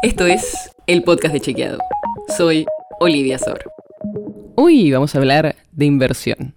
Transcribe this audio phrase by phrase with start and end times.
[0.00, 1.78] Esto es el podcast de Chequeado.
[2.36, 2.64] Soy
[3.00, 3.58] Olivia Sor.
[4.54, 6.54] Hoy vamos a hablar de inversión.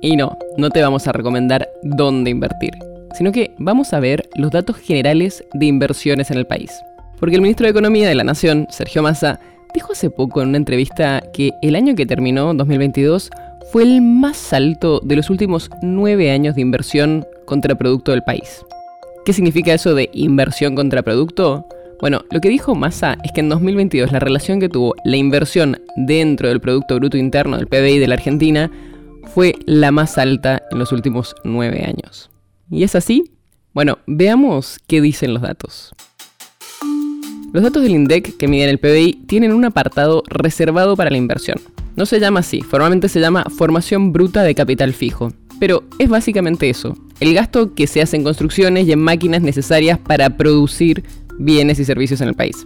[0.00, 2.70] Y no, no te vamos a recomendar dónde invertir,
[3.18, 6.70] sino que vamos a ver los datos generales de inversiones en el país.
[7.18, 9.40] Porque el ministro de Economía de la Nación, Sergio Massa,
[9.74, 13.30] dijo hace poco en una entrevista que el año que terminó, 2022,
[13.72, 18.64] fue el más alto de los últimos nueve años de inversión contra producto del país.
[19.24, 21.66] ¿Qué significa eso de inversión contra producto?
[22.00, 25.82] Bueno, lo que dijo Massa es que en 2022 la relación que tuvo la inversión
[25.96, 28.70] dentro del Producto Bruto Interno del PBI de la Argentina
[29.34, 32.30] fue la más alta en los últimos nueve años.
[32.70, 33.32] ¿Y es así?
[33.74, 35.92] Bueno, veamos qué dicen los datos.
[37.52, 41.58] Los datos del INDEC que miden el PBI tienen un apartado reservado para la inversión.
[41.96, 45.32] No se llama así, formalmente se llama formación bruta de capital fijo.
[45.58, 49.98] Pero es básicamente eso, el gasto que se hace en construcciones y en máquinas necesarias
[49.98, 51.04] para producir
[51.40, 52.56] bienes y servicios en el país.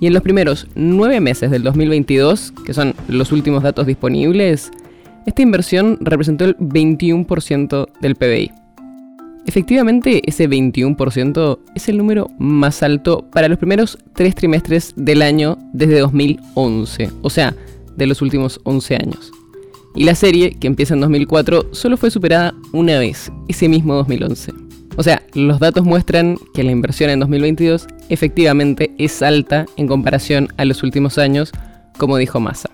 [0.00, 4.70] Y en los primeros nueve meses del 2022, que son los últimos datos disponibles,
[5.26, 8.50] esta inversión representó el 21% del PBI.
[9.46, 15.58] Efectivamente, ese 21% es el número más alto para los primeros tres trimestres del año
[15.72, 17.54] desde 2011, o sea,
[17.96, 19.32] de los últimos 11 años.
[19.94, 24.61] Y la serie, que empieza en 2004, solo fue superada una vez, ese mismo 2011.
[24.96, 30.48] O sea, los datos muestran que la inversión en 2022 efectivamente es alta en comparación
[30.58, 31.52] a los últimos años,
[31.96, 32.70] como dijo Massa.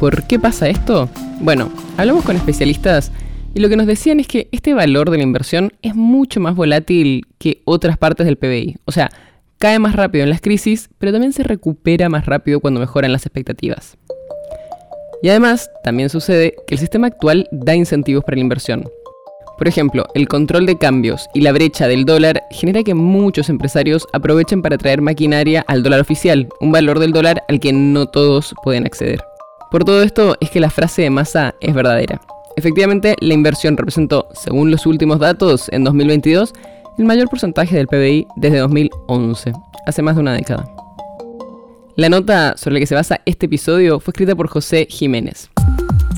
[0.00, 1.08] ¿Por qué pasa esto?
[1.40, 3.12] Bueno, hablamos con especialistas
[3.54, 6.56] y lo que nos decían es que este valor de la inversión es mucho más
[6.56, 8.78] volátil que otras partes del PBI.
[8.84, 9.10] O sea,
[9.58, 13.26] cae más rápido en las crisis, pero también se recupera más rápido cuando mejoran las
[13.26, 13.96] expectativas.
[15.22, 18.88] Y además, también sucede que el sistema actual da incentivos para la inversión.
[19.58, 24.06] Por ejemplo, el control de cambios y la brecha del dólar genera que muchos empresarios
[24.12, 28.54] aprovechen para traer maquinaria al dólar oficial, un valor del dólar al que no todos
[28.64, 29.20] pueden acceder.
[29.70, 32.20] Por todo esto es que la frase de Massa es verdadera.
[32.56, 36.52] Efectivamente, la inversión representó, según los últimos datos, en 2022,
[36.98, 39.52] el mayor porcentaje del PBI desde 2011,
[39.86, 40.68] hace más de una década.
[41.96, 45.50] La nota sobre la que se basa este episodio fue escrita por José Jiménez.